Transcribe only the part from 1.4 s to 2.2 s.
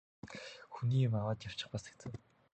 явчих бас хэцүү.